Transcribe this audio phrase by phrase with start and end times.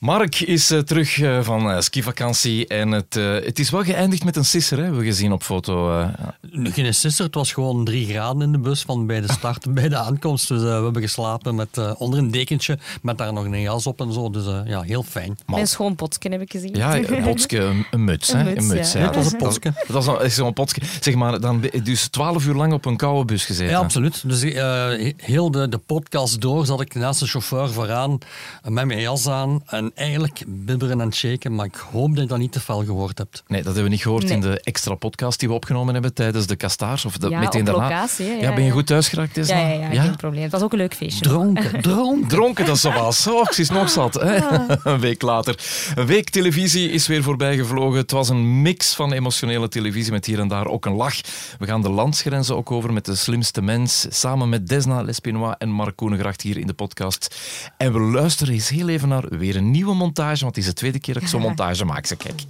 [0.00, 3.14] Mark is uh, terug uh, van uh, skivakantie en het,
[3.44, 6.06] het is wel geëindigd met een sisser, hè, we gezien op foto.
[6.52, 9.74] Geen sisser, het was gewoon drie graden in de bus van bij de start en
[9.80, 10.48] bij de aankomst.
[10.48, 14.12] Dus we hebben geslapen met, onder een dekentje met daar nog een jas op en
[14.12, 14.30] zo.
[14.30, 15.38] Dus ja, heel fijn.
[15.46, 16.74] Mijn schoon potske heb ik gezien.
[16.74, 18.32] Ja, een potske, een, een muts.
[18.32, 19.00] Hè, een muts, ja.
[19.00, 19.06] ja.
[19.06, 19.72] Het was een potske.
[19.88, 20.80] Dat was zo'n potske.
[21.00, 23.72] Zeg maar, dan dus twaalf uur lang op een koude bus gezeten.
[23.72, 24.28] Ja, absoluut.
[24.28, 24.42] Dus
[25.16, 28.18] heel de, de podcast door zat ik naast de chauffeur vooraan
[28.62, 32.38] met mijn jas aan en eigenlijk bibberen en shaken, maar ik hoop dat je dat
[32.38, 33.42] niet te fel gehoord hebt.
[33.46, 36.46] Nee, dat hebben we niet gehoord in de extra podcast die we opgenomen hebben tijdens
[36.46, 37.04] de Kastaars.
[37.04, 37.82] Of de, ja, meteen op daarna.
[37.82, 38.26] locatie.
[38.26, 39.46] Ja, ja, ben je goed thuis geraakt?
[39.46, 40.42] Ja, ja, ja, ja, geen probleem.
[40.42, 41.24] Het was ook een leuk feestje.
[41.24, 42.28] Dronken, dronken.
[42.28, 43.26] dronken, dat zo was.
[43.26, 44.14] Oh, is nog zat.
[44.14, 44.38] Hè?
[44.84, 45.58] Een week later.
[45.94, 47.98] Een week televisie is weer voorbij gevlogen.
[47.98, 51.20] Het was een mix van emotionele televisie met hier en daar ook een lach.
[51.58, 54.06] We gaan de landsgrenzen ook over met de slimste mens.
[54.08, 57.36] Samen met Desna Lespinois en Mark Koenegracht hier in de podcast.
[57.76, 60.76] En we luisteren eens heel even naar weer een nieuwe montage, want het is de
[60.76, 62.06] tweede keer dat ik zo'n montage maak.
[62.06, 62.42] Ze kijk.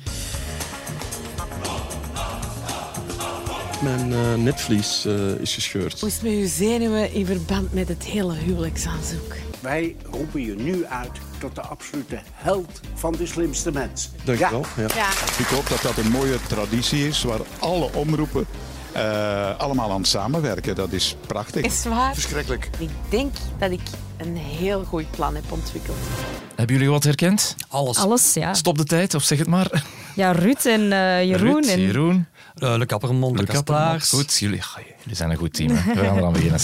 [3.82, 6.00] Mijn uh, netvlies uh, is gescheurd.
[6.00, 9.34] Hoe is het met uw zenuwen in verband met het hele huwelijksaanzoek?
[9.60, 14.10] Wij roepen je nu uit tot de absolute held van de slimste mens.
[14.24, 14.64] Dank je wel.
[14.76, 14.86] Ja.
[14.94, 15.10] Ja.
[15.38, 18.46] Ik hoop dat dat een mooie traditie is waar alle omroepen
[18.96, 20.74] uh, allemaal aan het samenwerken.
[20.74, 21.64] Dat is prachtig.
[21.64, 22.14] Is waar?
[22.14, 22.70] Verschrikkelijk.
[22.78, 23.80] Ik denk dat ik
[24.20, 25.96] een heel goed plan heb ontwikkeld.
[26.54, 27.56] Hebben jullie wat herkend?
[27.68, 27.96] Alles.
[27.96, 28.54] Alles, ja.
[28.54, 29.84] Stop de tijd, of zeg het maar.
[30.14, 31.52] Ja, Ruud en uh, Jeroen.
[31.52, 31.80] Ruud, en...
[31.80, 32.26] Jeroen.
[32.58, 34.08] Uh, Le Kappermond, de Kastaars.
[34.08, 34.62] Goed, jullie,
[35.00, 35.70] jullie zijn een goed team.
[35.74, 35.94] Hè.
[35.94, 36.60] We gaan er aan beginnen.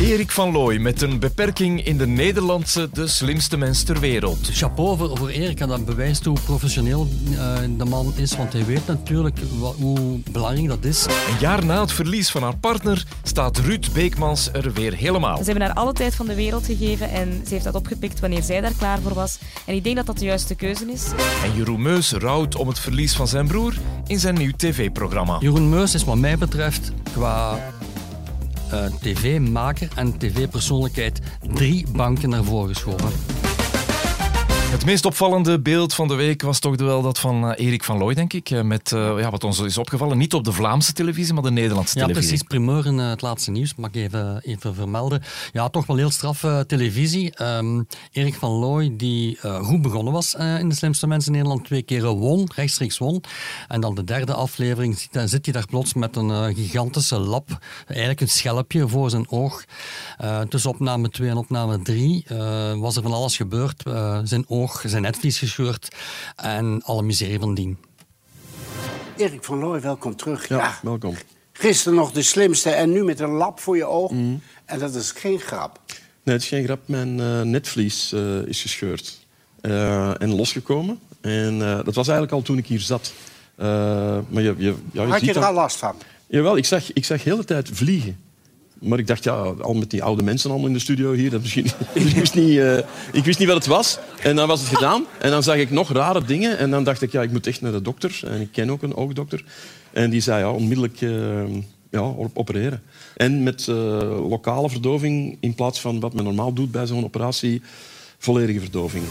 [0.00, 4.48] Erik van Looy met een beperking in de Nederlandse de slimste mens ter wereld.
[4.52, 8.64] Chapeau voor, voor Erik en dat bewijst hoe professioneel uh, de man is, want hij
[8.64, 11.04] weet natuurlijk wat, hoe belangrijk dat is.
[11.04, 15.36] Een jaar na het verlies van haar partner staat Ruud Beekmans er weer helemaal.
[15.36, 18.42] Ze hebben haar alle tijd van de wereld gegeven en ze heeft dat opgepikt wanneer
[18.42, 19.38] zij daar klaar voor was.
[19.66, 21.06] En ik denk dat dat de juiste keuze is.
[21.44, 23.74] En Jeroen Meus rouwt om het verlies van zijn broer
[24.06, 25.36] in zijn nieuw tv-programma.
[25.40, 27.58] Jeroen Meus is wat mij betreft qua
[28.72, 31.20] uh, tv-maker en tv-persoonlijkheid
[31.54, 33.49] drie banken naar voren geschoven.
[34.70, 37.98] Het meest opvallende beeld van de week was toch wel dat van uh, Erik van
[37.98, 38.50] Looy, denk ik.
[38.50, 41.50] Uh, met uh, ja, wat ons is opgevallen, niet op de Vlaamse televisie, maar de
[41.50, 42.36] Nederlandse ja, televisie.
[42.36, 42.64] Ja, precies.
[42.64, 45.22] Primeur in het laatste nieuws, mag ik even, even vermelden.
[45.52, 47.42] Ja, toch wel heel straf televisie.
[47.42, 51.82] Um, Erik van Looy, die goed begonnen was in De Slimste Mensen in Nederland, twee
[51.82, 53.22] keer won, rechtstreeks won.
[53.68, 58.20] En dan de derde aflevering zit, zit hij daar plots met een gigantische lap, eigenlijk
[58.20, 59.64] een schelpje voor zijn oog.
[60.48, 62.24] tussen opname 2 en opname 3
[62.76, 63.82] was er van alles gebeurd.
[64.24, 65.88] zijn oog zijn netvlies gescheurd
[66.36, 67.78] en alle miserie van dien.
[69.16, 70.48] Erik van Looy, welkom terug.
[70.48, 71.14] Ja, ja, welkom.
[71.52, 74.10] Gisteren nog de slimste en nu met een lap voor je oog.
[74.10, 74.42] Mm.
[74.64, 75.80] En dat is geen grap.
[76.22, 76.80] Nee, het is geen grap.
[76.84, 79.18] Mijn uh, netvlies uh, is gescheurd
[79.62, 80.98] uh, en losgekomen.
[81.20, 83.12] En dat was eigenlijk al toen ik hier zat.
[83.56, 85.44] maar je, je, ja, je Had je er dat...
[85.44, 85.94] al last van?
[86.26, 88.18] Jawel, ik zag, ik zag de hele tijd vliegen.
[88.80, 91.40] Maar ik dacht, ja, al met die oude mensen allemaal in de studio hier, dat
[91.40, 92.78] misschien, ik, wist niet, uh,
[93.12, 93.98] ik wist niet wat het was.
[94.22, 95.04] En dan was het gedaan.
[95.18, 96.58] En dan zag ik nog rare dingen.
[96.58, 98.20] En dan dacht ik, ja, ik moet echt naar de dokter.
[98.24, 99.44] En ik ken ook een oogdokter.
[99.92, 101.42] En die zei, ja, onmiddellijk uh,
[101.90, 102.00] ja,
[102.34, 102.82] opereren.
[103.16, 103.76] En met uh,
[104.28, 107.62] lokale verdoving, in plaats van wat men normaal doet bij zo'n operatie,
[108.18, 109.04] volledige verdoving.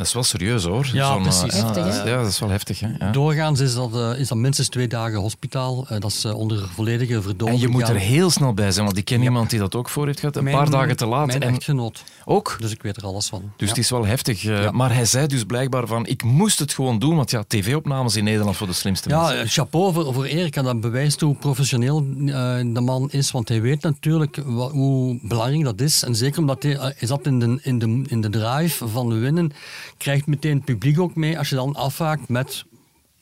[0.00, 0.88] Dat is wel serieus hoor.
[0.92, 1.54] Ja, precies.
[1.54, 2.80] Heftig, ja, dat is wel heftig.
[2.80, 2.88] Hè?
[2.98, 3.10] Ja.
[3.10, 5.86] Doorgaans is dat, uh, is dat minstens twee dagen hospitaal.
[5.92, 7.56] Uh, dat is onder volledige verdoving.
[7.56, 9.24] En je moet er heel snel bij zijn, want ik ken ja.
[9.24, 10.36] iemand die dat ook voor heeft gehad.
[10.36, 11.26] Een mijn, paar dagen te laat.
[11.26, 11.52] Mijn en...
[11.52, 12.04] echtgenoot.
[12.24, 12.56] Ook?
[12.60, 13.40] Dus ik weet er alles van.
[13.40, 13.74] Dus ja.
[13.74, 14.42] het is wel heftig.
[14.42, 14.70] Ja.
[14.70, 18.24] Maar hij zei dus blijkbaar van, ik moest het gewoon doen, want ja, tv-opnames in
[18.24, 19.48] Nederland voor de slimste ja, mensen.
[19.48, 20.56] chapeau voor, voor Erik.
[20.56, 22.06] En dat bewijst hoe professioneel
[22.72, 23.30] de man is.
[23.30, 26.02] Want hij weet natuurlijk wat, hoe belangrijk dat is.
[26.02, 29.52] En zeker omdat hij, hij zat in de, in, de, in de drive van winnen,
[30.00, 31.38] krijgt meteen publiek ook mee.
[31.38, 32.64] Als je dan afhaakt met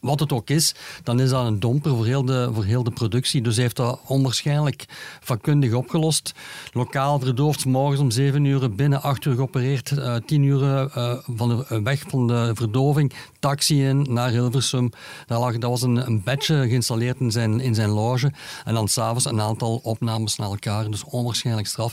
[0.00, 2.90] wat het ook is, dan is dat een domper voor heel de, voor heel de
[2.90, 3.42] productie.
[3.42, 4.84] Dus hij heeft dat onwaarschijnlijk
[5.20, 6.34] vakkundig opgelost.
[6.72, 11.48] Lokaal verdoofd, morgens om zeven uur, binnen acht uur geopereerd, uh, tien uur uh, van
[11.48, 14.90] de, weg van de verdoving, taxi in naar Hilversum.
[15.26, 18.32] Daar lag, dat was een, een bedje geïnstalleerd in zijn, in zijn loge.
[18.64, 21.92] En dan s'avonds een aantal opnames naar elkaar, dus onwaarschijnlijk straf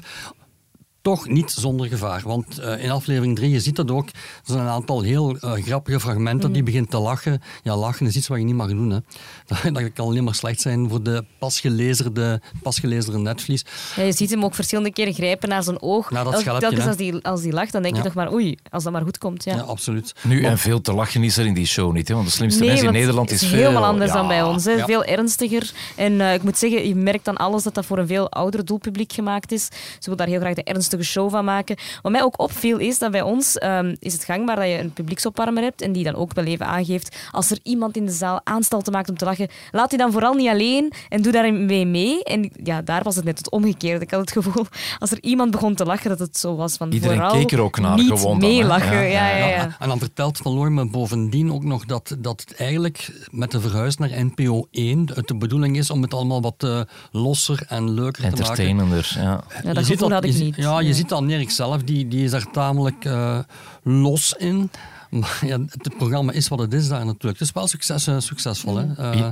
[1.05, 2.21] toch niet zonder gevaar.
[2.23, 4.13] Want uh, in aflevering 3, je ziet dat ook, er
[4.43, 6.47] zijn een aantal heel uh, grappige fragmenten.
[6.47, 6.53] Mm.
[6.53, 7.41] Die begint te lachen.
[7.63, 8.89] Ja, lachen is iets wat je niet mag doen.
[8.89, 8.99] Hè.
[9.45, 13.65] Dat, dat kan alleen maar slecht zijn voor de pasgelezerde, pasgelezerde netvlies.
[13.95, 16.11] Ja, je ziet hem ook verschillende keren grijpen naar zijn oog.
[16.11, 18.01] Naar dat schelpje, Telkens als die, als die lacht, dan denk ja.
[18.01, 19.43] je toch maar oei, als dat maar goed komt.
[19.43, 20.15] Ja, ja absoluut.
[20.23, 22.07] Nu, maar, en veel te lachen is er in die show niet.
[22.07, 22.13] Hè?
[22.13, 23.57] Want de slimste nee, mensen in Nederland is, is veel...
[23.57, 24.17] helemaal anders ja.
[24.17, 24.65] dan bij ons.
[24.65, 24.71] Hè?
[24.71, 24.85] Ja.
[24.85, 25.71] Veel ernstiger.
[25.95, 28.65] En uh, ik moet zeggen, je merkt dan alles dat dat voor een veel ouder
[28.65, 29.65] doelpubliek gemaakt is.
[29.99, 31.75] Ze wil daar heel graag de ernstige show van maken.
[32.01, 34.93] Wat mij ook opviel is dat bij ons ehm, is het gangbaar dat je een
[34.93, 38.41] publieksopwarmer hebt en die dan ook wel even aangeeft als er iemand in de zaal
[38.43, 42.23] aanstalten maakt om te lachen, laat die dan vooral niet alleen en doe daarmee mee.
[42.23, 44.05] En ja, daar was het net het omgekeerde.
[44.05, 44.65] Ik had het gevoel,
[44.99, 47.61] als er iemand begon te lachen, dat het zo was van Iedereen vooral keek er
[47.61, 48.95] ook naar, niet gewoon meelachen.
[48.95, 49.47] Ja, Ja, ja, ja.
[49.47, 53.51] Ja, en dan vertelt Van Looy me bovendien ook nog dat, dat het eigenlijk met
[53.51, 56.81] de verhuis naar NPO 1 het de bedoeling is om het allemaal wat eh,
[57.11, 58.37] losser en leuker te maken.
[58.37, 59.43] Entertainender, ja.
[59.63, 60.55] Ja, dat gevoel had ik je, niet.
[60.55, 60.93] Ja, je Nee.
[60.93, 63.39] ziet aan Erik zelf, die, die is daar tamelijk eh,
[63.83, 64.69] los in.
[65.09, 67.39] Maar ja, het programma is wat het is daar natuurlijk.
[67.39, 68.75] Het is wel succes, eh, succesvol.
[68.77, 68.93] Hè?
[69.11, 69.27] Eh,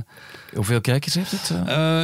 [0.54, 1.50] Hoeveel kijkers heeft het?
[1.66, 2.02] eh?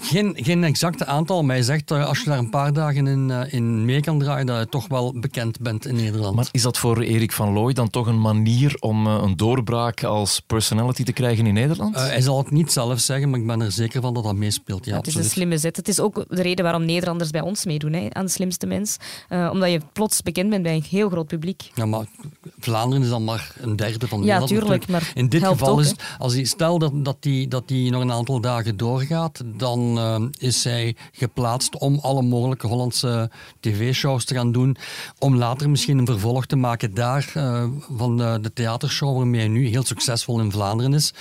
[0.00, 3.30] Geen, geen exacte aantal, maar hij zegt eh, als je daar een paar dagen in,
[3.30, 6.34] eh, in mee kan draaien, dat je toch wel bekend bent in Nederland.
[6.36, 10.04] Maar is dat voor Erik van Looy dan toch een manier om eh, een doorbraak
[10.04, 11.94] als personality te krijgen in Nederland?
[11.94, 14.34] Eh, hij zal het niet zelf zeggen, maar ik ben er zeker van dat dat
[14.34, 14.84] meespeelt.
[14.84, 15.76] Ja, Ja, het is een slimme zet.
[15.76, 18.96] Het is ook de reden waarom Nederlanders bij ons meedoen hè, aan de slimste mens.
[19.28, 21.70] Eh, omdat je plots bekend bent bij een heel groot publiek.
[21.74, 22.04] Ja, maar
[22.58, 24.48] Vlaanderen is dan maar een derde van Ja, Nederland.
[24.48, 25.04] tuurlijk, natuurlijk.
[25.06, 28.02] maar In dit geval ook, is als hij, stel dat, dat, die, dat die nog
[28.02, 33.30] een aantal dagen doorgaat, dan eh, is hij geplaatst om alle mogelijke Hollandse
[33.60, 34.76] tv-shows te gaan doen.
[35.18, 37.64] Om later misschien een vervolg te maken daar eh,
[37.96, 41.14] van de, de theatershow waarmee hij nu heel succesvol in Vlaanderen is.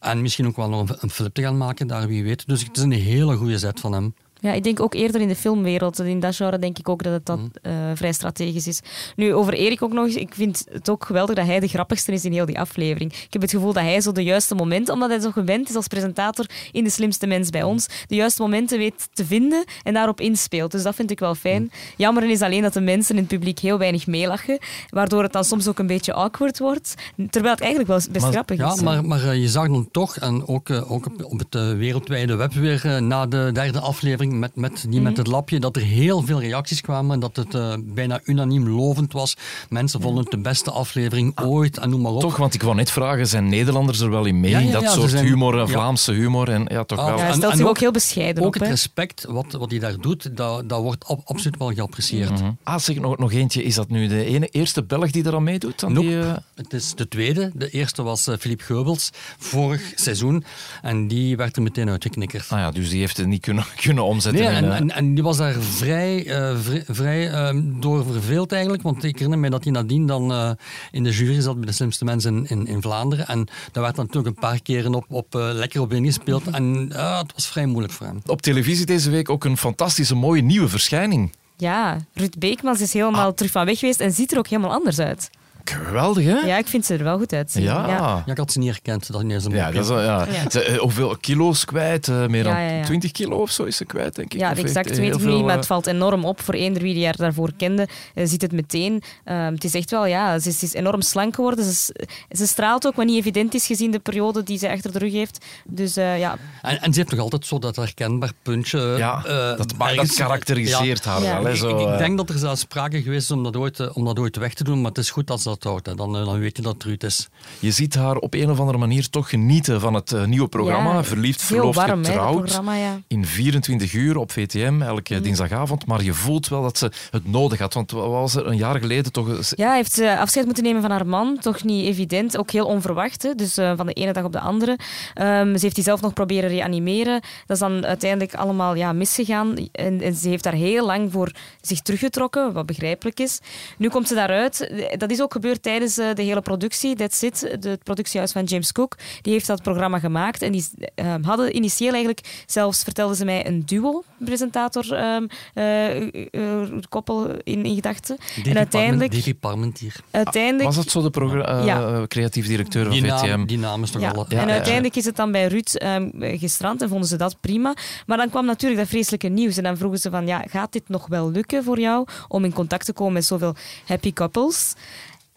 [0.00, 2.46] En misschien ook wel nog een, een flip te gaan maken daar, wie weet.
[2.46, 4.14] Dus het is een hele goede zet van hem.
[4.44, 5.98] Ja, ik denk ook eerder in de filmwereld.
[5.98, 8.80] In dat genre denk ik ook dat het dat, eh, vrij strategisch is.
[9.16, 10.14] Nu, over Erik ook nog eens.
[10.14, 13.12] Ik vind het ook geweldig dat hij de grappigste is in heel die aflevering.
[13.12, 15.74] Ik heb het gevoel dat hij zo de juiste momenten, omdat hij zo gewend is
[15.76, 19.94] als presentator in De Slimste Mens bij ons, de juiste momenten weet te vinden en
[19.94, 20.70] daarop inspeelt.
[20.70, 21.70] Dus dat vind ik wel fijn.
[21.96, 24.58] Jammer is alleen dat de mensen in het publiek heel weinig meelachen,
[24.88, 26.94] waardoor het dan soms ook een beetje awkward wordt.
[27.30, 28.80] Terwijl het eigenlijk wel best Maar- grappig Ja, is.
[28.80, 32.52] maar, maar eh, je zag dan toch, en ook, eh, ook op, het wereldwijde web
[32.52, 36.40] weer na de derde aflevering met, met die met het lapje, dat er heel veel
[36.40, 39.36] reacties kwamen en dat het eh, bijna unaniem lovend was.
[39.68, 42.20] Mensen vonden het de beste aflevering ooit en noem maar op.
[42.20, 44.50] Toch, want ik wou net vragen, zijn Nederlanders er wel in mee?
[44.50, 45.66] Ja, ja, dat ja, soort zijn- humor, ja.
[45.66, 46.48] Vlaamse humor.
[46.50, 47.18] En, ja, toch Ah, wel.
[47.18, 48.60] Ja, stelt en zich ook, ook- heel bescheiden ook op.
[48.60, 52.30] het respect wat, wat hij daar doet, dat, dat wordt ab- absoluut wel geapprecieerd.
[52.30, 52.50] Mhm.
[52.62, 53.62] Ah, zeg, nog, nog eentje.
[53.62, 55.84] Is dat nu de ene, eerste Belg die er aan meedoet?
[55.84, 56.06] Aan Nope.
[56.06, 57.50] die, eh, Het is de tweede.
[57.54, 60.44] De eerste was eh, Philippe Geubels, vorig seizoen.
[60.82, 62.46] En die werd er meteen uitgeknikkerd.
[62.48, 64.23] ah ja, dus die heeft het niet kunnen, kunnen omzetten.
[64.32, 68.52] Nee, en, eh, en, en die was daar vrij, eh, vrij, vrij ehm, door verveeld
[68.52, 68.82] eigenlijk.
[68.82, 70.50] Want ik herinner me dat hij nadien dan eh,
[70.90, 73.26] in de jury zat bij de slimste mensen in, in, in Vlaanderen.
[73.26, 76.46] En daar werd dan natuurlijk een paar keren op, op, eh, lekker op ingespeeld.
[76.46, 78.20] En het was vrij moeilijk voor hem.
[78.26, 81.32] Op televisie deze week ook een fantastische, mooie nieuwe verschijning.
[81.56, 83.34] Ja, Ruud Beekmans is helemaal Ah.
[83.34, 85.30] terug van weg geweest en ziet er ook helemaal anders uit.
[85.64, 86.38] Geweldig, hè?
[86.38, 87.62] Ja, ik vind ze er wel goed uitzien.
[87.62, 87.86] Ja.
[87.88, 88.22] ja.
[88.26, 89.12] Ja, ik had ze niet herkend.
[89.12, 90.26] Dat een Ja, dat is, ja.
[90.30, 90.50] Ja.
[90.50, 92.08] Ze, eh, hoeveel kilo's kwijt?
[92.08, 92.84] Eh, meer dan Ja, ja, ja.
[92.84, 94.40] 20 kilo of zo is ze kwijt, denk ik.
[94.40, 96.40] Ja, exact weet ik veel, niet, maar het valt enorm op.
[96.40, 99.02] Voor eender wie die haar daarvoor kende, eh, ziet het meteen.
[99.24, 101.64] Ehm, het is echt wel, ja, ze is, ze is enorm slank geworden.
[101.64, 101.94] Ze,
[102.30, 105.12] ze straalt ook, wat niet evident is gezien de periode die ze achter de rug
[105.12, 105.44] heeft.
[105.64, 108.94] Dus eh, ja, En, en ze heeft nog altijd zo dat herkenbaar puntje.
[108.98, 111.34] Ja, eh, dat, maar dat karakteriseert haar Ja.
[111.34, 111.44] wel.
[111.44, 111.98] Hè, Ik, zo, ik eh.
[111.98, 114.64] denk dat er zelfs sprake geweest is om dat ooit, om dat ooit weg te
[114.64, 115.86] doen, maar het is goed als dat houdt.
[115.86, 115.94] hè.
[115.94, 117.28] Dan, eh, dan weet je dat het Ruud is.
[117.58, 120.92] Je ziet haar op een of andere manier toch genieten van het eh, nieuwe programma.
[120.92, 122.60] Ja, Verliefd, verloofd, warm, getrouwd.
[122.64, 123.00] ja.
[123.06, 125.22] In 24 uur op VTM, elke Mm.
[125.22, 125.86] dinsdagavond.
[125.86, 127.74] Maar je voelt wel dat ze het nodig had.
[127.74, 129.28] Want wat was er een jaar geleden toch...
[129.28, 131.38] eens- Ja, heeft ze afscheid moeten nemen van haar man.
[131.40, 132.36] Toch niet evident.
[132.36, 133.22] Ook heel onverwacht.
[133.22, 133.34] Hè?
[133.34, 134.78] Dus eh, van de ene dag op de andere.
[135.14, 137.20] Ehm, ze heeft die zelf nog proberen reanimeren.
[137.46, 139.54] Dat is dan uiteindelijk allemaal ja, misgegaan.
[139.72, 143.40] En, en ze heeft daar heel lang voor zich teruggetrokken, wat begrijpelijk is.
[143.78, 144.72] Nu komt ze daaruit.
[144.96, 146.96] Dat is ook gebeurd tijdens eh, de hele productie.
[146.96, 148.96] That's It, het productiehuis van James Cook.
[149.22, 150.42] Die heeft dat programma gemaakt.
[150.42, 156.68] En die eh, hadden initieel eigenlijk, zelfs vertelde ze mij, een duo-presentator ehm, eh, eh,
[156.88, 158.16] koppel in, in gedachten.
[158.44, 159.12] En uiteindelijk...
[159.12, 159.96] Davy Parmentier.
[160.10, 162.04] Uiteindelijk, Was het zo de Ja.
[162.08, 163.44] creatief directeur van VTM?
[163.46, 164.10] die naam is toch ja.
[164.10, 164.26] al...
[164.28, 167.40] Ja, en ja, uiteindelijk is het dan bij Ruud ehm, gestrand en vonden ze dat
[167.40, 167.74] prima.
[168.06, 169.56] Maar dan kwam natuurlijk dat vreselijke nieuws.
[169.56, 172.52] En dan vroegen ze van, ja, gaat dit nog wel lukken voor jou om in
[172.52, 174.74] contact te komen met zoveel happy couples?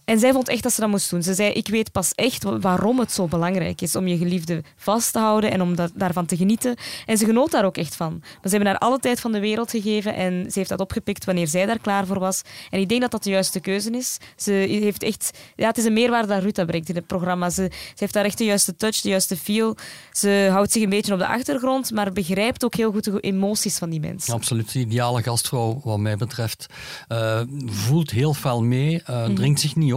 [0.08, 1.24] En zij vond echt dat ze dat moest doen.
[1.24, 4.64] Ze zei, ik weet pas echt wa- waarom het zo belangrijk is om je geliefde
[4.78, 6.76] vast te houden en om dat, daarvan te genieten.
[7.06, 8.18] En ze genoot daar ook echt van.
[8.20, 11.26] Maar ze hebben haar alle tijd van de wereld gegeven en ze heeft dat opgepikt
[11.26, 12.42] wanneer zij daar klaar voor was.
[12.70, 14.18] En ik denk dat dat de juiste keuze is.
[14.36, 15.38] Ze heeft echt...
[15.56, 17.50] Ja, het is een meerwaarde dat dat brengt in het programma.
[17.50, 19.76] Ze, ze heeft daar echt de juiste touch, de juiste feel.
[20.12, 23.78] Ze houdt zich een beetje op de achtergrond, maar begrijpt ook heel goed de emoties
[23.78, 24.34] van die mensen.
[24.34, 26.66] Absoluut, de ideale gastvrouw wat mij betreft.
[27.08, 29.34] Eh, voelt heel fel mee, eh, Mhm.
[29.36, 29.97] dringt zich niet op.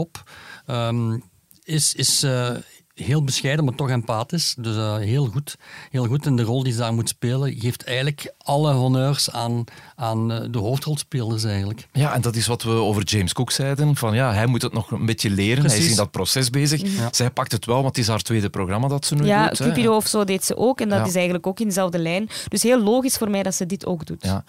[0.66, 1.18] Ehm,
[1.64, 2.56] is, is, eh,
[3.02, 4.54] heel bescheiden, maar toch empathisch.
[4.58, 5.56] Dus uh, heel goed.
[5.90, 7.54] Heel goed in de rol die ze daar moet spelen.
[7.58, 9.64] Geeft eigenlijk alle honneurs aan,
[9.96, 11.88] aan uh, de hoofdrolspelers eigenlijk.
[11.92, 13.96] Ja, en dat is wat we over James Cook zeiden.
[13.96, 15.58] Van ja, hij moet het nog een beetje leren.
[15.58, 15.76] Precies.
[15.78, 16.80] Hij is in dat proces bezig.
[16.96, 17.08] Ja.
[17.10, 19.58] Zij pakt het wel, want het is haar tweede programma dat ze nu ja, doet.
[19.58, 20.80] Ja, Cupido of zo deed ze ook.
[20.80, 22.28] En dat is eigenlijk ook in dezelfde lijn.
[22.48, 24.24] Dus heel logisch voor mij dat ze dit ook doet.
[24.24, 24.44] Ja.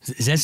[0.00, 0.42] Zij is,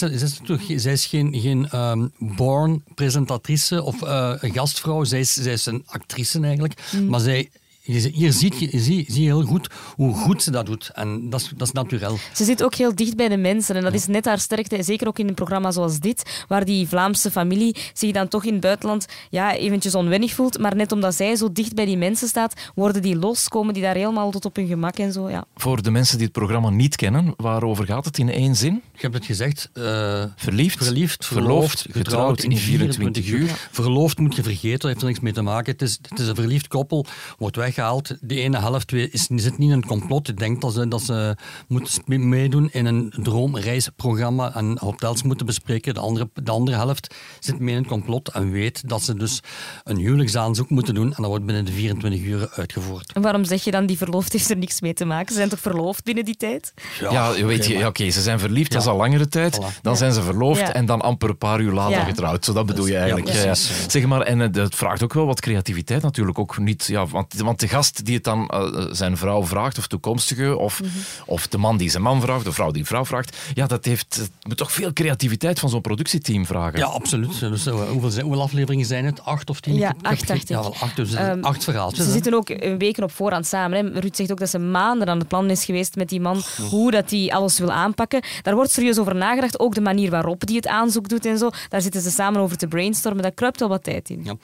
[0.83, 5.05] zij is, geen, geen um, born presentatrice of uh, een gastvrouw.
[5.05, 6.75] Zij is, zij is een actrice eigenlijk.
[6.93, 7.09] Mm.
[7.09, 7.51] Maar zij
[7.85, 10.91] hier ziet je, zie, zie je heel goed hoe goed ze dat doet.
[10.95, 12.31] En dat is, dat is natuurlijk.
[12.33, 13.77] Ze zit ook heel dicht bij de mensen.
[13.77, 14.83] En dat is net haar sterkte.
[14.83, 18.53] Zeker ook in een programma zoals dit, waar die Vlaamse familie zich dan toch in
[18.53, 20.59] het buitenland ja, eventjes onwennig voelt.
[20.59, 23.83] Maar net omdat zij zo dicht bij die mensen staat, worden die los, komen die
[23.83, 25.31] daar helemaal tot op hun gemak en zo.
[25.31, 25.45] Ja.
[25.57, 28.83] Voor de mensen die het programma niet kennen, waarover gaat het in één zin?
[28.95, 29.71] Ik heb het gezegd.
[29.75, 33.69] Uh, verliefd, verliefd, verloofd, getrouwd, in 24 uur.
[33.71, 35.73] Verloofd moet je vergeten, dat heeft er niks mee te maken.
[35.73, 37.07] Het is, het is een verliefd koppel,
[37.39, 38.17] wordt weg weggehaald.
[38.21, 40.29] De ene helft is, zit niet in een complot.
[40.29, 41.37] Ik denk dat ze, dat ze
[41.69, 45.95] moeten meedoen in een droomreisprogramma en hotels moeten bespreken.
[45.95, 49.41] De andere, de andere helft zit mee in een complot en weet dat ze dus
[49.85, 51.07] een huwelijksaanzoek moeten doen.
[51.07, 53.13] En dat wordt binnen de 24 uur uitgevoerd.
[53.13, 55.29] En waarom zeg je dan die verloofd heeft er niks mee te maken?
[55.29, 56.75] Ze zijn toch verloofd binnen die tijd?
[57.01, 59.59] Ja, ja weet je, oké, ze zijn verliefd, dat is al langere tijd.
[59.83, 62.45] Dan zijn ze verloofd en dan amper een paar uur later getrouwd.
[62.45, 63.33] Zo dat bedoel je eigenlijk.
[63.33, 66.39] Ja, zeg maar, en het vraagt ook wel wat creativiteit natuurlijk.
[66.39, 69.87] Ook niet, ja, want, want de gast die het dan uh, zijn vrouw vraagt, of
[69.87, 71.03] toekomstige, of, mm -hmm.
[71.27, 73.37] of de man die zijn man vraagt, de vrouw die vrouw vraagt.
[73.55, 76.79] Ja, dat heeft, het moet toch veel creativiteit van zo'n productieteam vragen.
[76.79, 77.41] Ja, absoluut.
[77.41, 79.25] Dus, uh, hoeveel, hoeveel, afleveringen zijn het?
[79.25, 79.75] Acht of tien?
[79.75, 82.05] Ja, acht, dacht Ja, wel acht, dus um, acht verhaaltjes.
[82.05, 83.79] Ze zitten ook weken op voorhand samen.
[83.79, 84.01] Hè.
[84.01, 86.91] Ruud zegt ook dat ze maanden aan het plan is geweest met die man, hoe
[86.91, 88.23] dat hij alles wil aanpakken.
[88.43, 89.59] Daar wordt serieus over nagedacht.
[89.59, 91.51] Ook de manier waarop die het aanzoek doet en zo.
[91.69, 93.23] Daar zitten ze samen over te brainstormen.
[93.23, 94.21] Daar kruipt al wat tijd in.
[94.25, 94.35] Ja.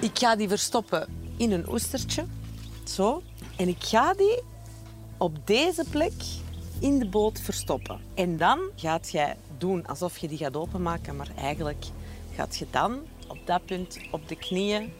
[0.00, 2.24] Ik ga die verstoppen in een oestertje.
[2.84, 3.22] Zo.
[3.56, 4.42] En ik ga die
[5.16, 6.12] op deze plek
[6.78, 8.00] in de boot verstoppen.
[8.14, 11.84] En dan gaat jij doen alsof je die gaat openmaken, maar eigenlijk
[12.34, 14.92] gaat je dan op dat punt op de knieën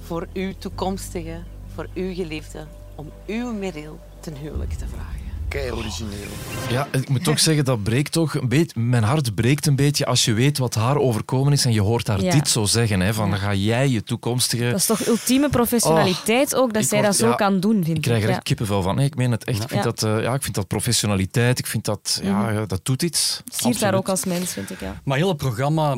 [0.00, 1.42] voor uw toekomstige,
[1.74, 6.28] voor uw geliefde, om uw Meryl ten huwelijk te vragen kei origineel.
[6.70, 8.80] Ja, ik moet toch zeggen, dat breekt toch een beetje...
[8.80, 12.06] Mijn hart breekt een beetje als je weet wat haar overkomen is en je hoort
[12.06, 13.00] haar dit zo zeggen.
[13.00, 14.64] Hè, van, dan ga jij je toekomstige...
[14.64, 18.02] Dat is toch ultieme professionaliteit oh, ook, dat zij dat zo kan doen, vind ik.
[18.02, 18.96] krijg er echt kippenvel van.
[18.96, 19.62] Nee, ik meen het echt.
[19.62, 22.20] Ik vind, dat, uh, ja, ik vind dat professionaliteit, ik vind dat...
[22.22, 22.66] Ja, mhm.
[22.66, 23.42] dat doet iets.
[23.46, 25.00] Siert daar ook als mens, vind ik, ja.
[25.04, 25.96] Maar heel het programma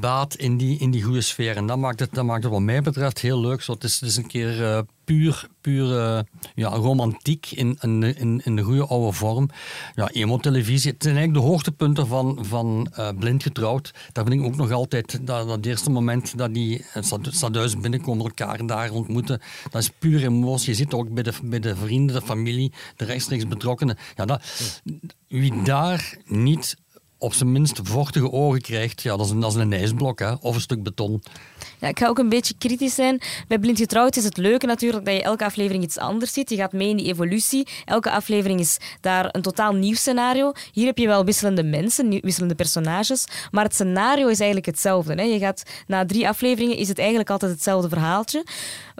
[0.00, 1.56] baat in die, in die goede sfeer.
[1.56, 3.62] En dat maakt het, dat maakt het wat mij betreft heel leuk.
[3.62, 4.60] Zo, het, is, het is een keer...
[4.60, 4.78] Uh,
[5.10, 6.20] puur, puur uh,
[6.54, 9.48] ja, romantiek in, in, in, de goede oude vorm.
[9.94, 10.90] Ja, emo-televisie.
[10.90, 13.94] Het zijn eigenlijk de hoogtepunten van, van uh, Blind Getrouwd.
[14.12, 16.84] Daar vind ik ook nog altijd dat, dat eerste moment dat die
[17.22, 19.40] stadhuis binnenkomen, elkaar daar ontmoeten.
[19.70, 20.70] Dat is puur emotie.
[20.70, 23.98] Je zit ook bij de, bij de vrienden, de familie, de rechtstreeks betrokkenen.
[24.16, 24.40] Ja,
[25.28, 26.76] wie daar niet
[27.20, 30.32] op zijn minst vochtige ogen krijgt, ja, dat is een, dat is een ijsblok hè,
[30.32, 31.22] of een stuk beton.
[31.80, 33.20] Ja, ik ga ook een beetje kritisch zijn.
[33.48, 36.50] Bij Blind Getrouwd is het leuke natuurlijk dat je elke aflevering iets anders ziet.
[36.50, 37.68] Je gaat mee in die evolutie.
[37.84, 40.52] Elke aflevering is daar een totaal nieuw scenario.
[40.72, 45.14] Hier heb je wel wisselende mensen, wisselende personages, maar het scenario is eigenlijk hetzelfde.
[45.14, 45.22] Hè.
[45.22, 48.44] Je gaat, na drie afleveringen is het eigenlijk altijd hetzelfde verhaaltje.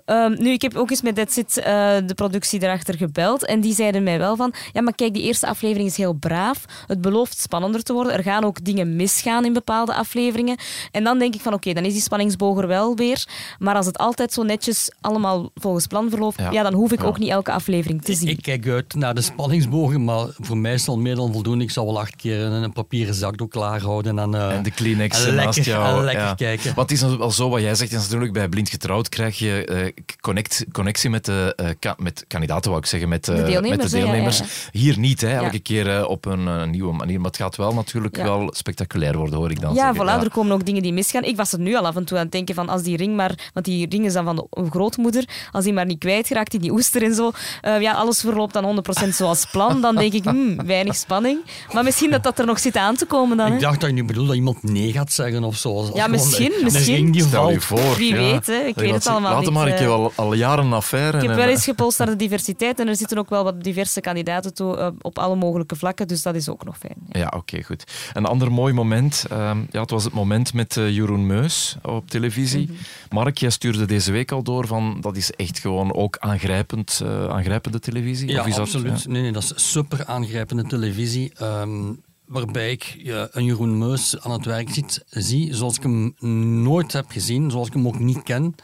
[0.06, 1.64] Um, nu, ik heb ook eens met That's uh,
[2.06, 5.46] de productie erachter gebeld en die zeiden mij wel van ja, maar kijk, die eerste
[5.46, 6.64] aflevering is heel braaf.
[6.87, 8.12] Het belooft spannender te worden.
[8.12, 10.58] Er gaan ook dingen misgaan in bepaalde afleveringen.
[10.90, 13.26] En dan denk ik van oké, dan is die spanningsboog er wel weer.
[13.58, 16.62] Maar als het altijd zo netjes allemaal volgens plan verloopt, ja.
[16.62, 18.28] dan hoef ik ook niet elke aflevering te zien.
[18.28, 21.64] Ik, kijk uit naar de spanningsbogen, maar voor mij is het al meer dan voldoende.
[21.64, 25.26] Ik zal wel acht keer een, een papieren zakdoek klaarhouden en, uh, en de Kleenex
[25.26, 25.98] en naast jou.
[25.98, 26.74] En lekker kijken.
[26.74, 30.04] Wat is wel zo wat jij zegt, is natuurlijk bij Blind Getrouwd krijg je uh,
[30.20, 33.82] connect, connectie met, de, uh, ka met kandidaten, wou ik zeggen, met, de deelnemers.
[33.82, 34.42] Met de deelnemers.
[34.72, 37.20] Hier niet, hè, elke keer op een nieuwe manier.
[37.20, 40.20] Maar het gaat wel natuurlijk wel spectaculair worden, hoor ik dan Ja, zeggen.
[40.20, 41.22] voilà, er komen ook dingen die misgaan.
[41.22, 43.17] Ik was er nu al af en toe aan het denken van als die ring
[43.17, 43.50] maar...
[43.52, 45.25] Want die ring is dan van de grootmoeder.
[45.52, 47.31] Als die maar niet kwijtgeraakt in die oester en zo.
[47.62, 49.81] Uh, ja, alles verloopt dan 100% zoals plan.
[49.81, 51.40] Dan denk ik, hmm, weinig spanning.
[51.73, 53.47] Maar misschien dat dat er nog zit aan te komen dan.
[53.47, 53.55] Hè?
[53.55, 55.90] Ik dacht dat je nu bedoelt dat iemand nee gaat zeggen of zo.
[55.95, 56.52] Ja, misschien.
[56.62, 57.11] misschien.
[57.11, 57.97] Die Stel je voor.
[57.97, 58.17] Wie ja.
[58.17, 58.59] weet, hè.
[58.59, 59.50] ik weet het allemaal Laat niet.
[59.50, 61.19] maar, ik heb al, al jaren een affaire.
[61.19, 64.00] Ik heb wel eens gepolst naar de diversiteit en er zitten ook wel wat diverse
[64.00, 66.97] kandidaten toe, uh, op alle mogelijke vlakken, dus dat is ook nog fijn.
[67.09, 67.85] Ja, oké, okay, goed.
[68.12, 72.11] Een ander mooi moment, uh, ja, het was het moment met uh, Jeroen Meus op
[72.11, 72.50] televisie.
[72.59, 72.76] Mm -hmm.
[73.11, 77.28] Mark, jij stuurde deze week al door van dat is echt gewoon ook aangrijpend, uh,
[77.28, 78.28] aangrijpende televisie?
[78.28, 78.92] Ja, of is absoluut.
[78.92, 79.11] Dat, ja?
[79.11, 81.33] Nee, nee, dat is super aangrijpende televisie.
[81.42, 86.14] Um, waarbij ik ja, een Jeroen Meus aan het werk ziet, zie zoals ik hem
[86.62, 88.54] nooit heb gezien, zoals ik hem ook niet ken.